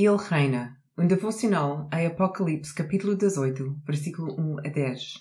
Ele 0.00 0.16
reina. 0.16 0.78
Um 0.96 1.08
devocional 1.08 1.88
a 1.90 2.06
Apocalipse, 2.06 2.72
capítulo 2.72 3.16
18, 3.16 3.80
versículo 3.84 4.32
1 4.40 4.58
a 4.60 4.70
10. 4.70 5.14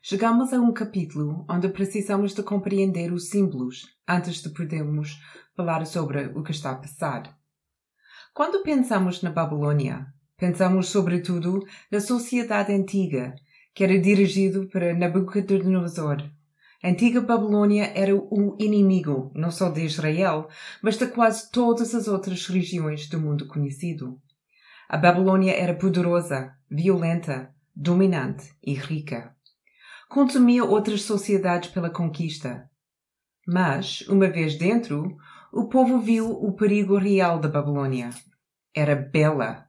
Chegamos 0.00 0.52
a 0.52 0.60
um 0.60 0.72
capítulo 0.72 1.44
onde 1.50 1.68
precisamos 1.70 2.34
de 2.34 2.44
compreender 2.44 3.12
os 3.12 3.30
símbolos 3.30 3.88
antes 4.06 4.40
de 4.42 4.50
podermos 4.50 5.18
falar 5.56 5.84
sobre 5.86 6.26
o 6.36 6.44
que 6.44 6.52
está 6.52 6.70
a 6.70 6.76
passar. 6.76 7.36
Quando 8.32 8.62
pensamos 8.62 9.22
na 9.22 9.32
Babilônia, 9.32 10.06
pensamos 10.36 10.90
sobretudo 10.90 11.66
na 11.90 11.98
sociedade 11.98 12.72
antiga, 12.72 13.34
que 13.74 13.82
era 13.82 13.98
dirigido 13.98 14.68
para 14.68 14.94
Nabucodonosor, 14.94 16.30
a 16.84 16.88
antiga 16.90 17.18
Babilônia 17.18 17.90
era 17.94 18.14
o 18.14 18.58
inimigo 18.60 19.32
não 19.34 19.50
só 19.50 19.70
de 19.70 19.86
Israel, 19.86 20.48
mas 20.82 20.98
de 20.98 21.06
quase 21.06 21.50
todas 21.50 21.94
as 21.94 22.06
outras 22.06 22.46
regiões 22.46 23.08
do 23.08 23.18
mundo 23.18 23.46
conhecido. 23.46 24.20
A 24.86 24.98
Babilônia 24.98 25.52
era 25.52 25.72
poderosa, 25.72 26.54
violenta, 26.70 27.54
dominante 27.74 28.54
e 28.62 28.74
rica. 28.74 29.34
Consumia 30.10 30.62
outras 30.62 31.00
sociedades 31.00 31.70
pela 31.70 31.88
conquista. 31.88 32.68
Mas, 33.48 34.02
uma 34.02 34.28
vez 34.28 34.58
dentro, 34.58 35.16
o 35.50 35.70
povo 35.70 35.98
viu 35.98 36.32
o 36.32 36.52
perigo 36.52 36.98
real 36.98 37.38
da 37.38 37.48
Babilônia. 37.48 38.10
Era 38.74 38.94
bela. 38.94 39.66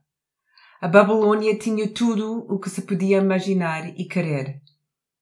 A 0.82 0.86
Babilônia 0.86 1.58
tinha 1.58 1.88
tudo 1.88 2.44
o 2.46 2.58
que 2.58 2.68
se 2.68 2.82
podia 2.82 3.16
imaginar 3.16 3.88
e 3.98 4.04
querer. 4.04 4.60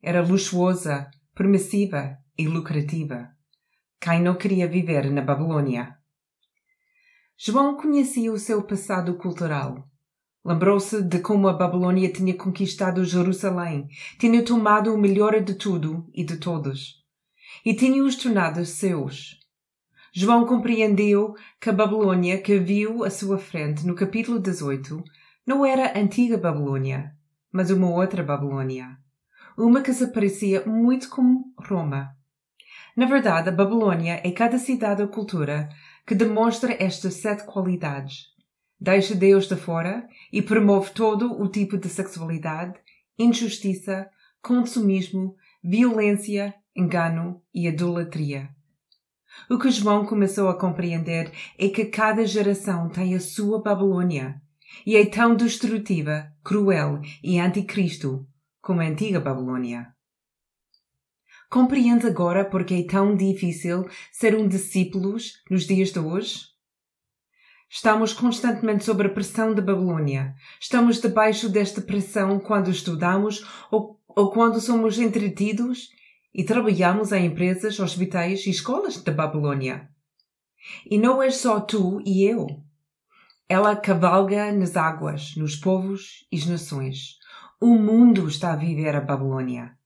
Era 0.02 0.20
luxuosa, 0.20 1.08
permissiva 1.34 2.16
e 2.38 2.46
lucrativa. 2.46 3.28
Quem 4.00 4.22
não 4.22 4.36
queria 4.36 4.68
viver 4.68 5.10
na 5.10 5.20
Babilônia? 5.20 5.96
João 7.36 7.76
conhecia 7.76 8.32
o 8.32 8.38
seu 8.38 8.62
passado 8.62 9.14
cultural. 9.16 9.88
Lembrou-se 10.44 11.02
de 11.02 11.18
como 11.18 11.48
a 11.48 11.52
Babilônia 11.52 12.12
tinha 12.12 12.34
conquistado 12.34 13.04
Jerusalém, 13.04 13.88
tinha 14.18 14.44
tomado 14.44 14.94
o 14.94 14.98
melhor 14.98 15.40
de 15.42 15.54
tudo 15.54 16.08
e 16.14 16.22
de 16.22 16.36
todos, 16.36 17.02
e 17.64 17.74
tinha-os 17.74 18.14
tornado 18.14 18.64
seus. 18.64 19.40
João 20.12 20.46
compreendeu 20.46 21.34
que 21.60 21.70
a 21.70 21.72
Babilônia 21.72 22.40
que 22.40 22.58
viu 22.58 23.02
à 23.02 23.10
sua 23.10 23.38
frente 23.38 23.84
no 23.84 23.96
capítulo 23.96 24.38
18 24.38 25.02
não 25.44 25.66
era 25.66 25.86
a 25.88 25.98
antiga 25.98 26.38
Babilônia, 26.38 27.12
mas 27.50 27.70
uma 27.70 27.90
outra 27.90 28.22
Babilônia 28.22 28.98
uma 29.56 29.82
que 29.82 29.92
se 29.92 30.08
parecia 30.08 30.64
muito 30.64 31.08
com 31.08 31.44
Roma. 31.56 32.16
Na 32.96 33.06
verdade, 33.06 33.48
a 33.48 33.52
Babilônia 33.52 34.20
é 34.24 34.30
cada 34.30 34.58
cidade 34.58 35.02
ou 35.02 35.08
cultura 35.08 35.68
que 36.06 36.14
demonstra 36.14 36.76
estas 36.78 37.14
sete 37.14 37.44
qualidades. 37.44 38.26
Deixa 38.80 39.14
Deus 39.14 39.48
de 39.48 39.56
fora 39.56 40.06
e 40.32 40.42
promove 40.42 40.90
todo 40.90 41.40
o 41.40 41.48
tipo 41.48 41.78
de 41.78 41.88
sexualidade, 41.88 42.78
injustiça, 43.18 44.08
consumismo, 44.42 45.36
violência, 45.62 46.54
engano 46.76 47.40
e 47.54 47.66
idolatria. 47.66 48.50
O 49.50 49.58
que 49.58 49.70
João 49.70 50.04
começou 50.04 50.48
a 50.48 50.58
compreender 50.58 51.32
é 51.58 51.68
que 51.68 51.86
cada 51.86 52.26
geração 52.26 52.88
tem 52.88 53.14
a 53.14 53.20
sua 53.20 53.62
Babilônia 53.62 54.40
e 54.86 54.96
é 54.96 55.06
tão 55.06 55.34
destrutiva, 55.34 56.32
cruel 56.42 57.00
e 57.22 57.38
anticristo 57.38 58.26
como 58.64 58.80
a 58.80 58.84
antiga 58.84 59.20
Babilônia. 59.20 59.94
Compreende 61.50 62.06
agora 62.06 62.46
porque 62.46 62.74
é 62.74 62.86
tão 62.86 63.14
difícil 63.14 63.86
ser 64.10 64.34
um 64.34 64.48
discípulo 64.48 65.16
nos 65.50 65.66
dias 65.66 65.92
de 65.92 65.98
hoje? 65.98 66.46
Estamos 67.68 68.14
constantemente 68.14 68.84
sob 68.84 69.04
a 69.04 69.08
pressão 69.10 69.54
da 69.54 69.60
Babilônia. 69.60 70.34
Estamos 70.58 70.98
debaixo 70.98 71.48
desta 71.48 71.82
pressão 71.82 72.40
quando 72.40 72.70
estudamos 72.70 73.46
ou, 73.70 74.00
ou 74.08 74.30
quando 74.32 74.58
somos 74.60 74.98
entretidos 74.98 75.90
e 76.32 76.42
trabalhamos 76.42 77.12
em 77.12 77.26
empresas, 77.26 77.78
hospitais 77.78 78.46
e 78.46 78.50
escolas 78.50 78.96
da 79.02 79.12
Babilônia. 79.12 79.90
E 80.90 80.96
não 80.96 81.22
és 81.22 81.36
só 81.36 81.60
tu 81.60 82.00
e 82.06 82.24
eu. 82.24 82.46
Ela 83.46 83.76
cavalga 83.76 84.50
nas 84.52 84.74
águas, 84.74 85.36
nos 85.36 85.54
povos 85.54 86.26
e 86.32 86.38
as 86.38 86.46
nações. 86.46 87.18
O 87.60 87.76
mundo 87.76 88.28
está 88.28 88.52
a 88.52 88.56
viver 88.56 88.94
a 88.94 89.00
Babilônia. 89.00 89.76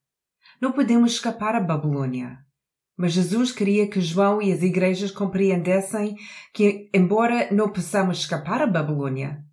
Não 0.60 0.72
podemos 0.72 1.12
escapar 1.12 1.54
à 1.54 1.60
Babilônia. 1.60 2.38
Mas 2.96 3.12
Jesus 3.12 3.52
queria 3.52 3.88
que 3.88 4.00
João 4.00 4.42
e 4.42 4.52
as 4.52 4.62
igrejas 4.62 5.12
compreendessem 5.12 6.16
que, 6.52 6.90
embora 6.92 7.52
não 7.52 7.70
possamos 7.70 8.18
escapar 8.18 8.60
à 8.60 8.66
Babilônia, 8.66 9.44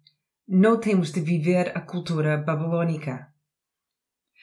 não 0.48 0.80
temos 0.80 1.12
de 1.12 1.20
viver 1.22 1.72
a 1.78 1.82
cultura 1.82 2.38
babilônica. 2.38 3.28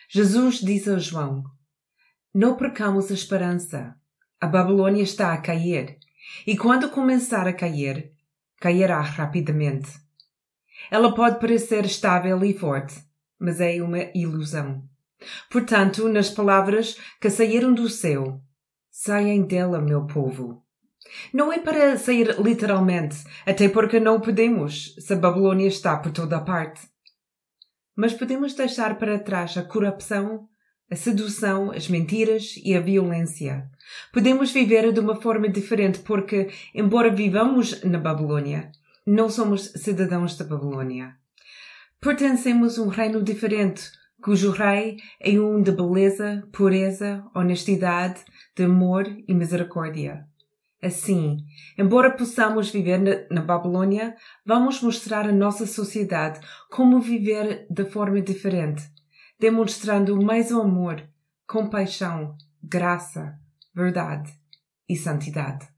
Jesus 0.08 0.56
diz 0.56 0.86
a 0.86 0.98
João: 0.98 1.42
Não 2.34 2.56
percamos 2.56 3.10
a 3.10 3.14
esperança. 3.14 3.96
A 4.40 4.46
Babilônia 4.46 5.02
está 5.02 5.32
a 5.32 5.40
cair, 5.40 5.98
e 6.46 6.56
quando 6.56 6.90
começar 6.90 7.46
a 7.46 7.52
cair, 7.52 8.12
cairá 8.60 9.00
rapidamente. 9.00 9.90
Ela 10.90 11.14
pode 11.14 11.38
parecer 11.40 11.84
estável 11.84 12.44
e 12.44 12.52
forte, 12.52 12.94
mas 13.42 13.60
é 13.60 13.82
uma 13.82 13.98
ilusão. 14.14 14.84
Portanto, 15.50 16.08
nas 16.08 16.30
palavras 16.30 16.96
que 17.20 17.28
saíram 17.28 17.74
do 17.74 17.88
céu, 17.88 18.40
saiam 18.90 19.42
dela, 19.42 19.80
meu 19.80 20.06
povo. 20.06 20.62
Não 21.34 21.52
é 21.52 21.58
para 21.58 21.98
sair 21.98 22.40
literalmente, 22.40 23.16
até 23.44 23.68
porque 23.68 23.98
não 23.98 24.20
podemos, 24.20 24.94
se 24.98 25.12
a 25.12 25.16
Babilônia 25.16 25.66
está 25.66 25.96
por 25.96 26.12
toda 26.12 26.36
a 26.36 26.40
parte. 26.40 26.80
Mas 27.96 28.14
podemos 28.14 28.54
deixar 28.54 28.96
para 28.96 29.18
trás 29.18 29.56
a 29.58 29.62
corrupção, 29.62 30.48
a 30.90 30.94
sedução, 30.94 31.72
as 31.72 31.88
mentiras 31.88 32.54
e 32.64 32.74
a 32.74 32.80
violência. 32.80 33.68
Podemos 34.12 34.52
viver 34.52 34.92
de 34.92 35.00
uma 35.00 35.20
forma 35.20 35.48
diferente 35.48 35.98
porque, 35.98 36.48
embora 36.74 37.10
vivamos 37.10 37.82
na 37.82 37.98
Babilônia, 37.98 38.70
não 39.06 39.28
somos 39.28 39.72
cidadãos 39.76 40.36
da 40.36 40.44
Babilônia. 40.44 41.21
Pertencemos 42.02 42.80
a 42.80 42.82
um 42.82 42.88
reino 42.88 43.22
diferente, 43.22 43.92
cujo 44.20 44.50
rei 44.50 44.96
é 45.20 45.38
um 45.38 45.62
de 45.62 45.70
beleza, 45.70 46.42
pureza, 46.52 47.24
honestidade, 47.32 48.24
de 48.56 48.64
amor 48.64 49.06
e 49.06 49.32
misericórdia. 49.32 50.26
Assim, 50.82 51.36
embora 51.78 52.10
possamos 52.10 52.70
viver 52.70 53.28
na, 53.30 53.40
Babilônia, 53.40 54.16
vamos 54.44 54.82
mostrar 54.82 55.28
à 55.28 55.32
nossa 55.32 55.64
sociedade 55.64 56.40
como 56.72 57.00
viver 57.00 57.68
de 57.70 57.84
forma 57.84 58.20
diferente, 58.20 58.82
demonstrando 59.38 60.20
mais 60.20 60.50
o 60.50 60.60
amor, 60.60 61.08
compaixão, 61.46 62.36
graça, 62.60 63.38
verdade 63.72 64.28
e 64.88 64.96
santidade. 64.96 65.68